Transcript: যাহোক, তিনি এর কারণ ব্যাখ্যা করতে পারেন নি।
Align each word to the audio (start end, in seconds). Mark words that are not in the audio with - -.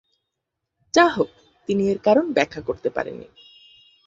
যাহোক, 0.93 1.29
তিনি 1.69 1.83
এর 1.89 1.99
কারণ 1.99 2.25
ব্যাখ্যা 2.33 2.61
করতে 2.61 2.89
পারেন 2.89 3.15
নি। 3.15 3.27